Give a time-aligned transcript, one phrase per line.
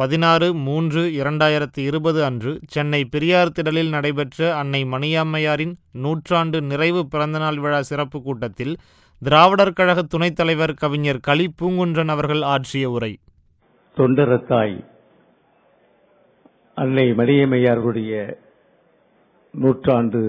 [0.00, 7.80] பதினாறு மூன்று இரண்டாயிரத்தி இருபது அன்று சென்னை பெரியார் திடலில் நடைபெற்ற அன்னை மணியம்மையாரின் நூற்றாண்டு நிறைவு பிறந்தநாள் விழா
[7.82, 8.74] சிறப்பு கூட்டத்தில்
[9.22, 13.12] திராவிடர் கழக துணைத் தலைவர் கவிஞர் களி பூங்குன்றன் அவர்கள் ஆற்றிய உரை.
[13.96, 14.76] தொண்டரத்தாய்
[16.76, 18.12] அன்னை மணியம்மையாருடைய
[19.54, 20.20] நூற்றாண்டு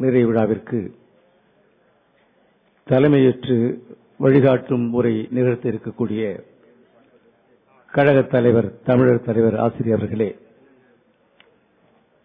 [0.00, 0.80] நிறைவிழாவிற்கு
[2.86, 3.56] தலைமையேற்று
[4.16, 6.22] வழிகாட்டும் உரை நிகழ்த்த இருக்கக்கூடிய
[7.98, 10.28] கழகத் தலைவர் தமிழர் தலைவர் ஆசிரியர் அவர்களே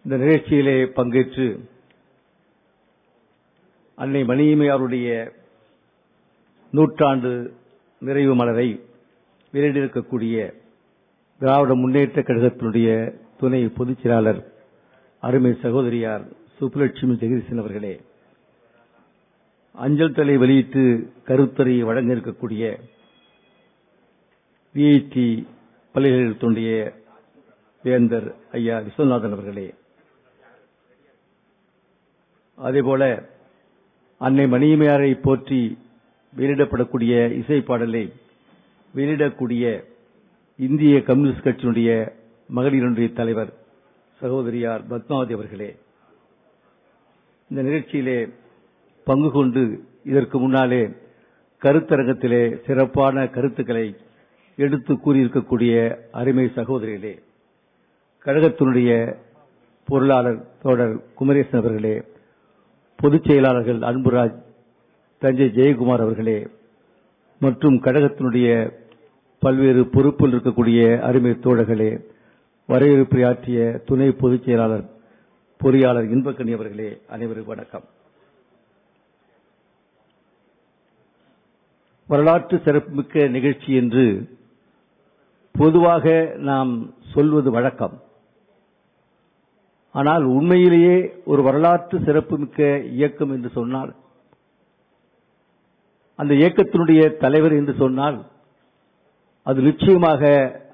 [0.04, 1.46] இந்த நிகழ்ச்சியிலே பங்கேற்று
[3.98, 5.08] அன்னை மணியம்மையாருடைய
[6.72, 7.32] நூற்றாண்டு
[8.02, 8.68] நிறைவு மலரை
[9.54, 10.36] வெளியிட்டிருக்கக்கூடிய
[11.40, 12.88] திராவிட முன்னேற்ற கழகத்தினுடைய
[13.40, 14.40] துணை பொதுச் செயலாளர்
[15.22, 16.24] அருமை சகோதரியார்
[16.56, 17.94] சுப்புலட்சுமி ஜெகதீசன் அவர்களே
[19.74, 20.82] அஞ்சல் தலை வெளியிட்டு
[21.28, 22.64] கருத்தறையை வழங்க இருக்கக்கூடிய
[24.74, 25.28] விஐடி
[25.94, 26.70] பல்கலைக்கழகத்தினுடைய
[27.84, 29.66] வேந்தர் ஐயா விஸ்வநாதன் அவர்களே.
[32.58, 33.02] அதேபோல
[34.20, 35.60] அன்னை மணியமையாரை போற்றி
[36.32, 38.04] வெளியிடப்படக்கூடிய இசை பாடலை
[38.94, 39.64] வெளியிடக்கூடிய
[40.58, 41.90] இந்திய கம்யூனிஸ்ட் கட்சியினுடைய
[42.48, 43.52] மகளிருடைய தலைவர்
[44.20, 45.70] சகோதரியார் பத்மாவதி அவர்களே
[47.50, 48.18] இந்த நிகழ்ச்சியிலே
[49.06, 49.62] பங்கு கொண்டு
[50.04, 50.82] இதற்கு முன்னாலே
[51.62, 53.86] கருத்தரங்கத்திலே சிறப்பான கருத்துக்களை
[54.58, 55.74] எடுத்து கூறியிருக்கக்கூடிய
[56.12, 57.14] அருமை சகோதரிகளே
[58.26, 58.90] கழகத்தினுடைய
[59.88, 61.94] பொருளாளர் தோழர் குமரேசன் அவர்களே
[62.98, 64.36] பொதுச் செயலாளர்கள் அன்புராஜ்
[65.22, 66.38] தஞ்சை ஜெயக்குமார் அவர்களே
[67.40, 68.48] மற்றும் கழகத்தினுடைய
[69.42, 71.90] பல்வேறு பொறுப்பில் இருக்கக்கூடிய அருமை தோழர்களே
[72.68, 74.86] வரவேற்பு ஆற்றிய துணை பொதுச் செயலாளர்
[75.60, 77.84] பொறியாளர் இன்பக்கணி அவர்களே அனைவருக்கும் வணக்கம்.
[82.08, 84.04] வரலாற்று சிறப்புமிக்க நிகழ்ச்சி என்று
[85.58, 86.04] பொதுவாக
[86.48, 86.72] நாம்
[87.12, 87.96] சொல்வது வழக்கம்.
[89.94, 90.96] ஆனால் உண்மையிலேயே
[91.30, 92.60] ஒரு வரலாற்று சிறப்புமிக்க
[92.96, 93.92] இயக்கம் என்று சொன்னால்
[96.18, 98.18] அந்த இயக்கத்தினுடைய தலைவர் என்று சொன்னால்
[99.46, 100.22] அது நிச்சயமாக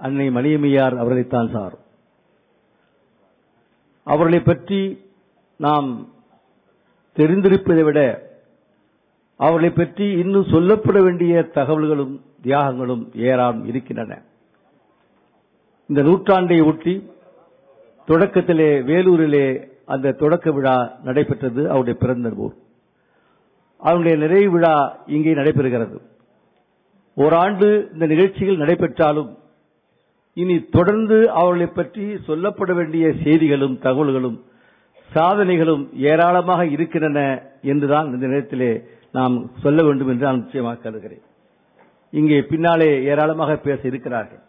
[0.07, 1.85] அன்னை மணியம்மையார் அவர்களைத்தான் சாரும்.
[4.07, 4.81] அவர்களை பற்றி
[5.67, 5.89] நாம்
[7.17, 8.01] தெரிந்திருப்பதை விட
[9.41, 12.15] அவர்களை பற்றி இன்னும் சொல்லப்பட வேண்டிய தகவல்களும்
[12.47, 14.13] தியாகங்களும் ஏராளம் இருக்கின்றன.
[15.91, 16.95] இந்த நூற்றாண்டை ஒட்டி
[18.09, 19.47] தொடக்கத்திலே வேலூரிலே
[19.95, 20.75] அந்த தொடக்க விழா
[21.06, 22.55] நடைபெற்றது அவருடைய பிறந்த ஊர்
[23.81, 24.75] அவருடைய நிறைவு விழா
[25.06, 25.97] இங்கே நடைபெறுகிறது.
[27.17, 29.31] ஓராண்டு இந்த நிகழ்ச்சிகள் நடைபெற்றாலும்
[30.37, 34.39] இனி தொடர்ந்து அவர்களை பற்றி சொல்லப்பட வேண்டிய செய்திகளும் தகவல்களும்
[35.15, 37.19] சாதனைகளும் ஏராளமாக இருக்கின்றன
[37.72, 38.71] என்றுதான் இந்த நேரத்திலே
[39.19, 41.25] நாம் சொல்ல வேண்டும் என்று நான் நிச்சயமாக கருதுகிறேன்.
[42.12, 44.43] இங்கே பின்னாலே ஏராளமாக பேச இருக்கிறார்கள்.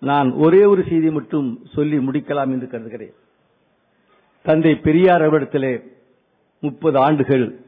[0.00, 3.14] நான் ஒரே ஒரு செய்தி மட்டும் சொல்லி முடிக்கலாம் என்று கருதுகிறேன்.
[4.42, 5.72] தந்தை பெரியார் அவரிடத்திலே
[6.60, 7.58] முப்பது ஆண்டுகள்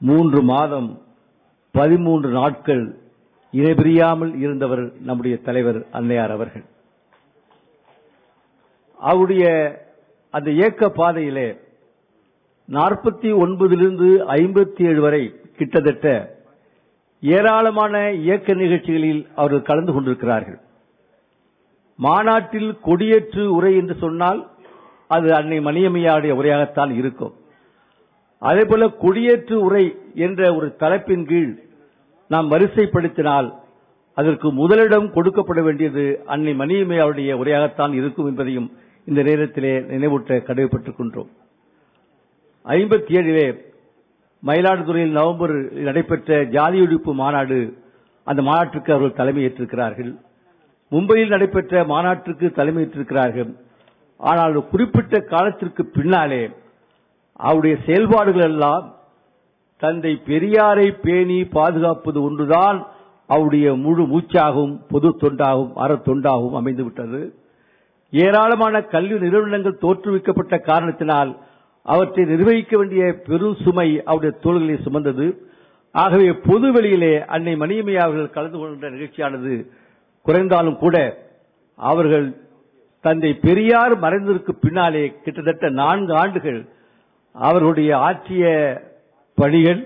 [0.00, 1.02] மூன்று மாதம்
[1.70, 2.98] பதிமூன்று நாட்கள்
[3.52, 6.64] இணைபிரியாமல் இருந்தவர் நம்முடைய தலைவர் அன்னையார் அவர்கள்.
[8.98, 9.44] அவருடைய
[10.30, 11.48] அந்த இயக்க பாதையிலே
[12.68, 14.08] நாற்பத்தி ஒன்பதிலிருந்து
[14.38, 15.22] ஐம்பத்தி ஏழு வரை
[15.56, 16.08] கிட்டத்தட்ட
[17.20, 20.60] ஏராளமான இயக்க நிகழ்ச்சிகளில் அவர்கள் கலந்து கொண்டிருக்கிறார்கள்.
[22.00, 24.48] மாநாட்டில் கொடியேற்று உரை என்று சொன்னால்
[25.08, 27.34] அது அன்னை மணியம்மையாருடைய உரையாகத்தான் இருக்கும்.
[28.38, 31.58] அதேபோல கொடியேற்று உரை என்ற ஒரு தலைப்பின் கீழ்
[32.28, 33.54] நாம் வரிசைப்படுத்தினால்
[34.14, 38.72] அதற்கு முதலிடம் கொடுக்கப்பட வேண்டியது அன்னை மணியம்மையாருடைய உரையாகத்தான் இருக்கும் என்பதையும்
[39.04, 41.26] இந்த நேரத்திலே நினைவூட்ட கடமைப்பட்டுக்
[42.64, 43.60] ஐம்பத்தி ஏழிலே
[44.46, 47.76] மயிலாடுதுறையில் நவம்பர் நடைபெற்ற ஜாதி ஒழிப்பு மாநாடு
[48.24, 50.16] அந்த மாநாட்டுக்கு அவர்கள் தலைமையேற்றிருக்கிறார்கள்.
[50.92, 53.50] மும்பையில் நடைபெற்ற மாநாட்டிற்கு தலைமையிட்டிருக்கிறார்கள்.
[54.20, 56.42] ஆனால் குறிப்பிட்ட காலத்திற்கு பின்னாலே
[57.40, 58.86] அவருடைய செயல்பாடுகள் எல்லாம்
[59.82, 62.78] தந்தை பெரியாரை பேணி பாதுகாப்பது ஒன்றுதான்
[63.26, 67.20] அவருடைய முழு மூச்சாகவும் பொது தொண்டாகவும் அற தொண்டாகவும் அமைந்துவிட்டது.
[68.12, 71.30] ஏராளமான கல்வி நிறுவனங்கள் தோற்றுவிக்கப்பட்ட காரணத்தினால்
[71.86, 75.26] அவற்றை நிர்வகிக்க வேண்டிய பெரும் சுமை அவருடைய தோள்களை சுமந்தது.
[75.94, 79.54] ஆகவே பொது வெளியிலே அன்னை மணியம்மையா அவர்கள் கலந்து கொள்கின்ற நிகழ்ச்சியானது
[80.26, 80.96] குறைந்தாலும் கூட
[81.78, 82.26] அவர்கள்
[83.04, 86.60] தந்தை பெரியார் மறைந்ததற்கு பின்னாலே கிட்டத்தட்ட நான்கு ஆண்டுகள்
[87.34, 88.44] அவர்களுடைய ஆற்றிய
[89.38, 89.80] பணிகள்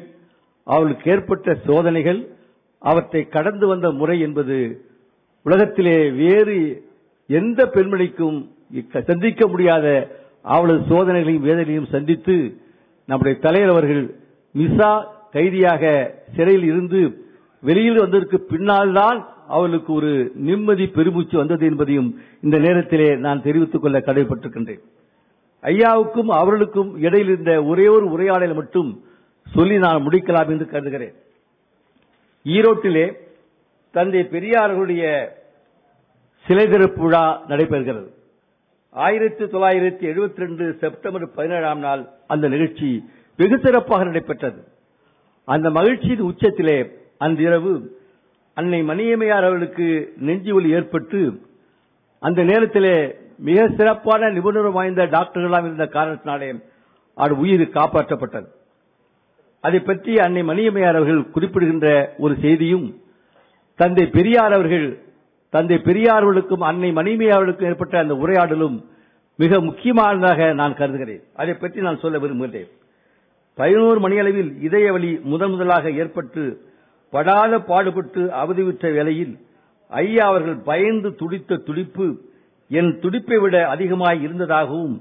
[0.66, 2.20] அவர்களுக்கு ஏற்பட்ட சோதனைகள்
[2.82, 4.56] அவற்றை கடந்து வந்த முறை என்பது
[5.46, 6.56] உலகத்திலே வேறு
[7.30, 8.38] எந்த பெண்மணிக்கும்
[9.08, 9.86] சந்திக்க முடியாத
[10.46, 12.34] அவளது சோதனைகளையும் வேதனையும் சந்தித்து
[13.08, 14.02] நம்முடைய தலைவர் அவர்கள்
[14.54, 14.90] மிசா
[15.34, 15.84] கைதியாக
[16.36, 17.00] சிறையில் இருந்து
[17.62, 19.18] வெளியில் வந்ததற்கு பின்னால் தான்
[19.48, 24.80] அவளுக்கு ஒரு நிம்மதி பெருமூச்சு வந்தது என்பதையும் இந்த நேரத்திலே நான் தெரிவித்துக் கொள்ள கடமைப்பட்டிருக்கின்றேன்.
[25.62, 29.04] ஐயாவுக்கும் அவர்களுக்கும் இடையில் இருந்த ஒரே ஒரு உரையாடலை மட்டும்
[29.54, 31.14] சொல்லி நான் முடிக்கலாம் என்று கருதுகிறேன்.
[32.44, 33.16] ஈரோட்டிலே
[33.90, 35.28] தந்தை பெரியார்களுடைய
[36.46, 38.08] சிலை திறப்பு விழா நடைபெறுகிறது.
[38.90, 44.64] ஆயிரத்தி தொள்ளாயிரத்தி எழுபத்தி ரெண்டு செப்டம்பர் பதினேழாம் நாள் அந்த நிகழ்ச்சி வெகு சிறப்பாக நடைபெற்றது.
[45.44, 48.02] அந்த மகிழ்ச்சியின் உச்சத்திலே அன்றிரவு
[48.56, 49.86] அன்னை மணியம்மையார் அவர்களுக்கு
[50.16, 51.20] நெஞ்சு ஒலி ஏற்பட்டு
[52.22, 52.96] அந்த நேரத்திலே
[53.38, 56.48] மிக சிறப்பான நிபுணர் வாய்ந்த டாக்டர்களாக இருந்த காரணத்தினாலே
[57.14, 58.48] அவர் உயிர் காப்பாற்றப்பட்டது.
[59.60, 62.86] அதை பற்றி அன்னை மணியம்மையார் அவர்கள் குறிப்பிடுகின்ற ஒரு செய்தியும்
[63.78, 64.86] தந்தை பெரியார் அவர்கள்
[65.50, 68.76] தந்தை பெரியார் அவர்களுக்கும் அன்னை மணியம்மையார் அவர்களுக்கும் ஏற்பட்ட அந்த உரையாடலும்
[69.38, 71.22] மிக முக்கியமானதாக நான் கருதுகிறேன்.
[71.34, 72.70] அதை பற்றி நான் சொல்ல விரும்புகிறேன்.
[73.58, 76.44] பதினோரு மணியளவில் இதய வலி முதன் முதலாக ஏற்பட்டு
[77.14, 79.38] படாத பாடுபட்டு அவதிவிட்ட வேளையில்
[79.88, 82.06] ஐயா அவர்கள் பயந்து துடித்த துடிப்பு
[82.68, 84.96] என் துடிப்பை விட அதிகமாய் இருந்ததாகவும்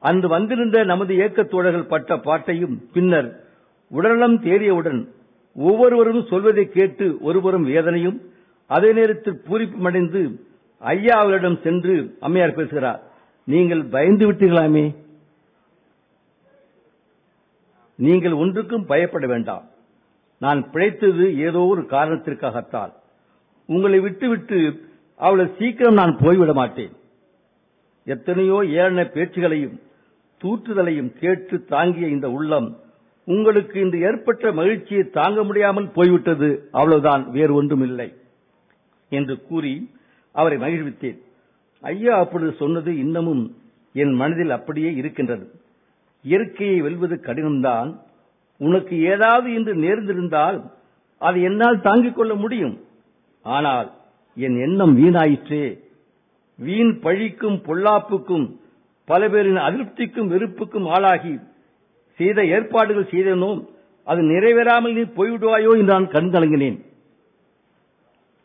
[0.00, 3.28] அன்று வந்திருந்த நமது இயக்கத் தோழர்கள் பட்ட பாட்டையும் பின்னர்
[3.88, 5.08] உடல்நலம் தேறியவுடன்
[5.54, 8.18] ஒவ்வொருவரும் சொல்வதை கேட்டு ஒருவரும் வேதனையும்
[8.66, 10.40] அதே நேரத்தில் பூரிப்புமடைந்து
[10.78, 13.02] ஐயா அவர்களிடம் சென்று அம்மையார் பேசுகிறார்.
[13.44, 14.96] நீங்கள் பயந்து விட்டீர்களாமே?
[17.96, 19.72] நீங்கள் ஒன்றுக்கும் பயப்பட வேண்டாம்.
[20.38, 22.92] நான் பிழைத்தது ஏதோ ஒரு காரணத்திற்காகத்தான்.
[23.66, 24.58] உங்களை விட்டுவிட்டு
[25.16, 26.92] அவ்வளவு சீக்கிரம் நான் போய்விட மாட்டேன்.
[28.04, 29.76] எத்தனையோ ஏழன பேச்சுகளையும்
[30.40, 32.76] தூற்றுதலையும் கேட்டு தாங்கிய இந்த உள்ளம்
[33.24, 38.08] உங்களுக்கு இந்த ஏற்பட்ட மகிழ்ச்சியை தாங்க முடியாமல் போய்விட்டது அவ்வளவுதான் வேறு ஒன்றும் இல்லை
[39.08, 39.90] என்று கூறி
[40.32, 41.18] அவரை மகிழ்வித்தேன்.
[41.80, 43.56] ஐயா அப்பொழுது சொன்னது இன்னமும்
[43.92, 45.46] என் மனதில் அப்படியே இருக்கின்றது.
[46.22, 47.90] இயற்கையை வெல்வது கடினம்தான்
[48.60, 50.58] உனக்கு ஏதாவது இன்று நேர்ந்திருந்தால்
[51.20, 52.74] அதை என்னால் தாங்கிக் கொள்ள முடியும்.
[53.44, 53.88] ஆனால்
[54.36, 55.64] என் எண்ணம் வீணாயிற்றே.
[56.58, 58.46] வீண் பழிக்கும் பொல்லாப்புக்கும்
[59.08, 61.34] பல பேரின் அதிருப்திக்கும் வெறுப்புக்கும் ஆளாகி
[62.18, 63.50] செய்த ஏற்பாடுகள் செய்தனோ
[64.06, 66.78] அது நிறைவேறாமல் நீ போய்விடுவாயோ என்று நான் கண்கலங்கினேன்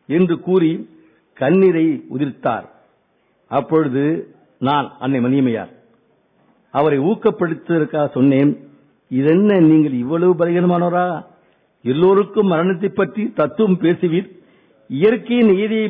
[0.10, 0.72] என்று கூறி
[1.38, 2.68] கண்ணீரை உதிர்த்தார்.
[3.52, 4.04] அப்பொழுது
[4.68, 5.72] நான் அன்னை மணியமையார்
[6.74, 8.52] அவரை ஊக்கப்படுத்துவதற்காக சொன்னேன்
[9.12, 11.08] இதென்ன நீங்கள் இவ்வளவு பலகீனமானவரா?
[11.86, 14.28] எல்லோருக்கும் மரணத்தை பற்றி தத்துவம் பேசுவீர்.
[14.90, 15.88] இயற்கையின் நீதியை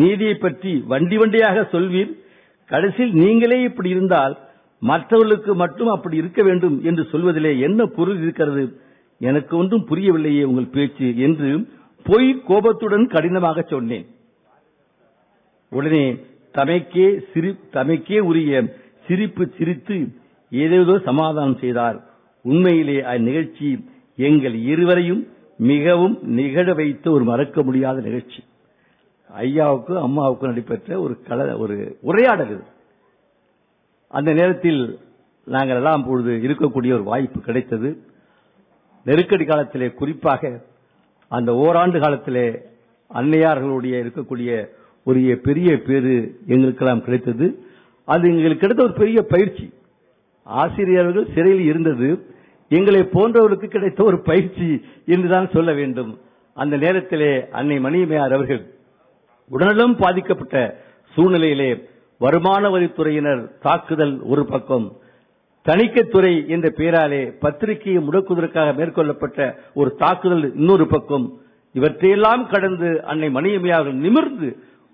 [0.00, 2.10] நீதியை பற்றி வண்டி வண்டியாக சொல்வீர்.
[2.70, 4.34] கடைசியில் நீங்களே இப்படி இருந்தால்
[4.82, 8.64] மற்றவர்களுக்கு மட்டும் அப்படி இருக்க வேண்டும் என்று சொல்வதிலே என்ன பொருள் இருக்கிறது?
[9.20, 11.48] எனக்கு ஒன்றும் புரியவில்லையே உங்கள் பேச்சு என்று
[12.06, 14.06] பொய் கோபத்துடன் கடினமாக சொன்னேன்.
[15.72, 16.04] உடனே
[16.54, 18.60] தமைக்கே சிரி தமைக்கே உரிய
[19.06, 19.96] சிரிப்பு சிரித்து
[20.52, 21.98] ஏதேதோ சமாதானம் செய்தார்.
[22.48, 23.84] உண்மையிலே அந்நிகழ்ச்சி
[24.16, 25.26] எங்கள் இருவரையும்
[25.58, 28.42] மிகவும் நிகழ வைத்த ஒரு மறக்க முடியாத நிகழ்ச்சி.
[29.38, 32.62] ஐயாவுக்கும் அம்மாவுக்கும் நடைபெற்ற ஒரு கல ஒரு உரையாடல் இது.
[34.08, 34.98] அந்த நேரத்தில்
[35.44, 38.02] நாங்கள் எல்லாம் பொழுது இருக்கக்கூடிய ஒரு வாய்ப்பு கிடைத்தது.
[39.04, 40.64] நெருக்கடி காலத்திலே குறிப்பாக
[41.28, 42.50] அந்த ஓராண்டு காலத்திலே
[43.14, 44.68] அன்னையார்களுடைய இருக்கக்கூடிய
[45.04, 47.66] ஒரு பெரிய பேரு எங்களுக்கெல்லாம் கிடைத்தது.
[48.04, 49.72] அது எங்களுக்கு கிடைத்த ஒரு பெரிய பயிற்சி.
[50.44, 52.27] ஆசிரியர்கள் சிறையில் இருந்தது.
[52.70, 54.68] எங்களை போன்றவர்களுக்கு கிடைத்த ஒரு பயிற்சி
[55.06, 56.10] என்றுதான் சொல்ல வேண்டும்.
[56.56, 58.62] அந்த நேரத்திலே அன்னை மணியமையார் அவர்கள்
[59.50, 60.56] உடலும் பாதிக்கப்பட்ட
[61.14, 61.68] சூழ்நிலையிலே
[62.20, 64.86] வருமான வரித்துறையினர் தாக்குதல் ஒரு பக்கம்
[65.66, 69.38] தணிக்கைத்துறை என்ற பெயராலே பத்திரிகையை முடக்குவதற்காக மேற்கொள்ளப்பட்ட
[69.74, 71.26] ஒரு தாக்குதல் இன்னொரு பக்கம்
[71.74, 74.48] இவற்றையெல்லாம் கடந்து அன்னை மணியமையார்கள் நிமிர்ந்து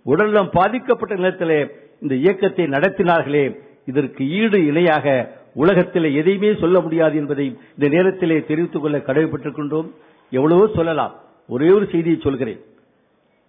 [0.06, 1.60] உடல்நலம் பாதிக்கப்பட்ட நிலத்திலே
[2.02, 3.44] இந்த இயக்கத்தை நடத்தினார்களே
[3.84, 5.06] இதற்கு ஈடு இணையாக
[5.54, 9.90] உலகத்திலே எதையுமே சொல்ல முடியாது என்பதை இந்த நேரத்திலே தெரிவித்துக் கொள்ள கடமைப்பட்டிருக்கின்றோம்.
[10.30, 11.14] எவ்வளவோ சொல்லலாம்.
[11.48, 12.60] ஒரே ஒரு செய்தியை சொல்கிறேன்.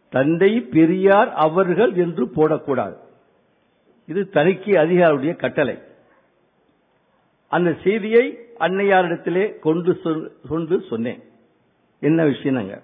[0.09, 2.95] தந்தை பெரியார் அவர்கள் என்று போடக்கூடாது.
[4.07, 5.79] இது தணிக்கை அதிகாரியுடைய கட்டளை.
[7.47, 10.01] அந்த செய்தியை அன்னையாரிடத்திலே கொண்டு
[10.49, 11.23] கொண்டு சொன்னேன்.
[11.99, 12.81] என்ன விஷயம்ங்க?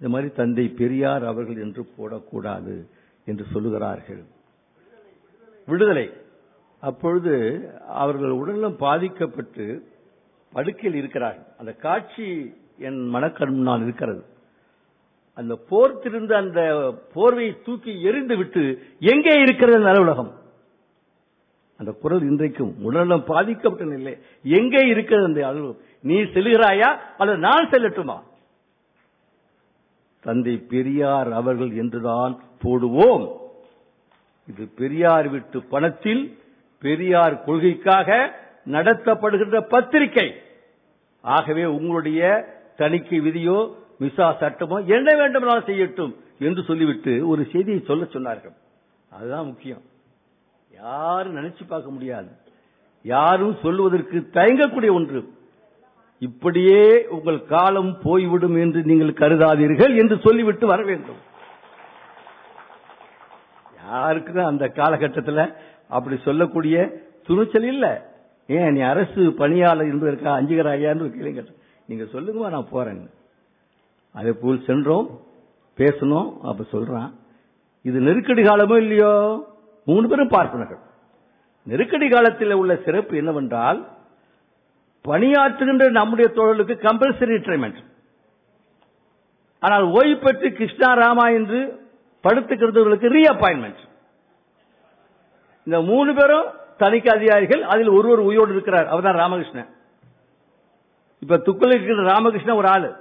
[0.00, 2.86] இந்த மாதிரி தந்தை பெரியார் அவர்கள் என்று போடக்கூடாது
[3.24, 4.24] என்று சொல்லுகிறார்கள்.
[5.66, 6.10] விடுதலை.
[6.82, 7.34] அப்பொழுது
[7.88, 9.64] அவர்கள் உடலும் பாதிக்கப்பட்டு
[10.52, 11.46] படுக்கையில் இருக்கிறார்கள்.
[11.58, 12.26] அந்த காட்சி
[12.78, 14.24] என் மனக்கண் இருக்கிறது.
[15.34, 16.60] அந்த போர்த்திருந்த அந்த
[17.14, 18.62] போர்வையை தூக்கி எரிந்து விட்டு
[19.00, 20.40] எங்கே இருக்கிறது அந்த உலகம்
[21.78, 24.18] அந்த குரல் இன்றைக்கும் உடலம் பாதிக்கப்பட்ட நிலை.
[24.42, 25.82] எங்கே இருக்கிறது அந்த அலுவலகம்?
[26.02, 26.90] நீ செல்கிறாயா?
[27.18, 28.18] அல்லது நான் செல்லட்டுமா?
[30.20, 33.24] தந்தை பெரியார் அவர்கள் என்றுதான் போடுவோம்.
[34.48, 36.22] இது பெரியார் விட்டு பணத்தில்
[36.84, 38.08] பெரியார் கொள்கைக்காக
[38.74, 40.28] நடத்தப்படுகின்ற பத்திரிகை.
[41.24, 42.20] ஆகவே உங்களுடைய
[42.80, 43.58] தணிக்கை விதியோ
[44.02, 46.12] மிசா சட்டமோ என்ன வேண்டுமானாலும் செய்யட்டும்
[46.46, 48.54] என்று சொல்லிவிட்டு ஒரு செய்தியை சொல்ல சொன்னார்கள்.
[49.12, 49.82] அதுதான் முக்கியம்.
[50.80, 52.30] யாரும் நினைச்சு பார்க்க முடியாது.
[53.04, 55.20] யாரும் சொல்லுவதற்கு தயங்கக்கூடிய ஒன்று.
[56.22, 56.82] இப்படியே
[57.16, 61.20] உங்கள் காலம் போய்விடும் என்று நீங்கள் கருதாதீர்கள் என்று சொல்லிவிட்டு வர வேண்டும்.
[63.84, 65.44] யாருக்கும் அந்த காலகட்டத்தில்
[65.96, 66.76] அப்படி சொல்லக்கூடிய
[67.26, 67.86] துணிச்சல் இல்ல.
[68.56, 71.58] ஏன் நீ அரசு பணியாளர் என்பதற்கா அஞ்சுகிறாயான்னு ஒரு கேள்வி கேட்டேன்.
[71.88, 73.02] நீங்க சொல்லுங்கம்மா நான் போறேன்.
[74.18, 75.08] அதே போல் சென்றோம்
[75.80, 77.10] பேசணும் அப்ப சொல்றான்
[77.88, 79.12] இது நெருக்கடி காலமோ இல்லையோ?
[79.86, 80.82] மூணு பேரும் பார்ப்பனர்கள்.
[81.70, 83.80] நெருக்கடி காலத்தில் உள்ள சிறப்பு என்னவென்றால்
[85.04, 87.80] பணியாற்றுகின்ற நம்முடைய தொழிலுக்கு கம்பல்சரி ரிட்டைர்மெண்ட்
[89.62, 91.60] ஆனால் ஓய்வு பெற்று கிருஷ்ணா ராமா என்று
[92.24, 93.82] படுத்துக்கிறவர்களுக்கு ரீஅப்பாயின்மெண்ட்
[95.64, 98.86] இந்த மூணு பேரும் தணிக்கை அதிகாரிகள் அதில் ஒருவர் உயிரோடு இருக்கிறார்.
[98.86, 99.70] அவர் தான் ராமகிருஷ்ணன்.
[101.20, 102.94] இப்ப துக்குல இருக்கிற ராமகிருஷ்ணன் ஒரு ஆளு.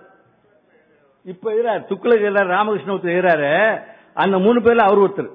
[1.26, 3.82] இப்ப இருக்கிறார் துக்குல இருக்கிற ராமகிருஷ்ணன் ஒருத்தர் இருக்கிறாரு
[4.14, 5.32] அந்த மூணு பேர்ல அவர் ஒருத்தர்.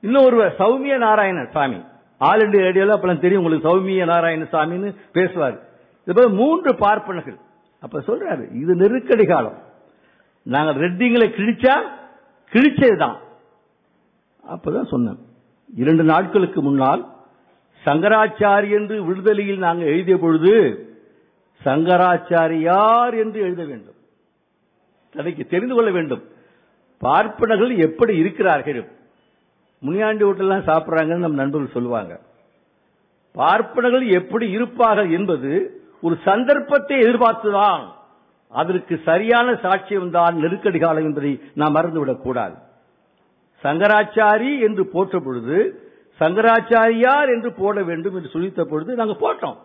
[0.00, 1.80] இன்னும் ஒருவர் சௌமிய நாராயண சாமி.
[2.18, 5.56] ஆல் இண்டியா ரேடியோல அப்பெல்லாம் தெரியும் உங்களுக்கு சௌமிய நாராயண சாமின்னு பேசுவார்.
[6.04, 7.38] இது போல மூன்று பார்ப்பனர்கள்.
[7.80, 9.58] அப்ப சொல்றாரு இது நெருக்கடி காலம்.
[10.42, 11.74] நாங்கள் ரெட்டிங்களை கிழிச்சா
[12.52, 13.16] கிழிச்சதுதான்.
[14.54, 15.18] அப்பதான் சொன்னேன்.
[15.76, 17.08] இரண்டு நாட்களுக்கு முன்னால்
[17.84, 20.84] சங்கராச்சாரி என்று விடுதலையில் நாங்கள் எழுதிய பொழுது
[21.64, 23.94] சங்கராச்சாரியார் என்று எழுத வேண்டும்.
[25.12, 26.22] தனக்கு தெரிந்து கொள்ள வேண்டும்.
[26.98, 28.88] பார்ப்பனர்கள் எப்படி இருக்கிறார்கள்?
[29.78, 32.20] முனியாண்டி வீட்டெல்லாம் சாப்பிட்றாங்கன்னு நம் நண்பர்கள் சொல்லுவாங்க.
[33.32, 37.84] பார்ப்பனர்கள் எப்படி இருப்பார்கள் என்பது ஒரு சந்தர்ப்பத்தை எதிர்பார்த்துதான்.
[38.48, 42.54] அதற்கு சரியான சாட்சியம் தான் நெருக்கடி காலம் என்பதை நாம் மறந்துவிடக் கூடாது
[43.62, 45.80] சங்கராச்சாரி என்று போட்ட பொழுது
[46.20, 49.56] சங்கராச்சாரியார் என்று போட வேண்டும் என்று சொல்லித்த பொழுது நாங்கள் போட்டோம்.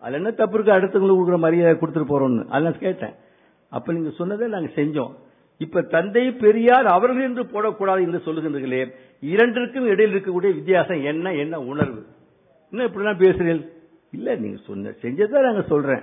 [0.00, 0.72] அதில் என்ன தப்பு இருக்கு?
[0.72, 2.44] அடுத்தவங்களுக்கு கொடுக்குற மரியாதை கொடுத்துட்டு போறோம்னு.
[2.48, 3.14] அதெல்லாம் கேட்டேன்.
[3.70, 5.14] அப்ப நீங்க சொன்னதை நாங்கள் செஞ்சோம்.
[5.58, 12.06] இப்ப தந்தை பெரியார் அவர்கள் என்று போடக்கூடாது என்று சொல்லுகின்றீர்களே இரண்டிற்கும் இடையில் இருக்கக்கூடிய வித்தியாசம் என்ன என்ன உணர்வு?
[12.70, 13.68] இன்னும் இப்படிலாம் பேசுறீர்கள்?
[14.12, 16.02] இல்ல நீங்க சொன்ன செஞ்சதை நாங்க சொல்றேன்.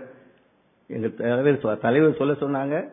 [0.87, 2.89] எங்க தலைவர் சொ- தலைவர் சொல்ல சொன்னாங்க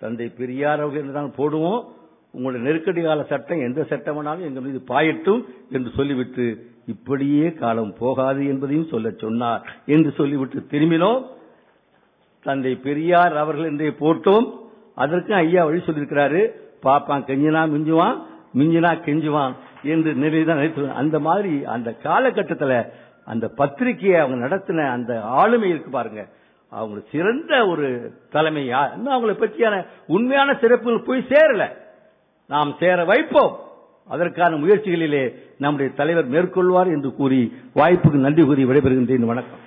[0.00, 1.84] தந்தை பெரியார் அவர்கள் என்று போடுவோம்.
[2.32, 6.46] உங்களுடைய நெருக்கடி கால சட்டம் எந்த சட்டம் வேணாலும் எங்கள் மீது பாயட்டும் என்று சொல்லிவிட்டு
[6.86, 11.22] இப்படியே காலம் போகாது என்பதையும் சொல்ல சொன்னார் என்று சொல்லிவிட்டு திரும்பினோம்.
[12.42, 14.46] தந்தை பெரியார் அவர்கள் என்றே போட்டோம்
[14.94, 16.40] அதற்கும் ஐயா வழி சொல்லியிருக்கிறாரு
[16.82, 18.16] பாப்பான் கெஞ்சினா மிஞ்சுவான்
[18.58, 22.76] மிஞ்சினா கெஞ்சுவான் என்று நிலைதான் நினைத்து அந்த மாதிரி அந்த காலகட்டத்தில்
[23.24, 26.22] அந்த பத்திரிகையை அவங்க நடத்தின அந்த ஆளுமை இருக்கு பாருங்க.
[26.70, 31.64] அவங்க சிறந்த ஒரு தலைமையா இன்னும் அவங்களை பற்றியான உண்மையான சிறப்புகள் போய் சேரல.
[32.52, 33.52] நாம் சேர வைப்போம்.
[34.08, 35.22] அதற்கான முயற்சிகளிலே
[35.58, 37.40] நம்முடைய தலைவர் மேற்கொள்வார் என்று கூறி
[37.74, 39.30] வாய்ப்புக்கு நன்றி கூறி விடைபெறுகின்றேன்.
[39.32, 39.62] வணக்கம்.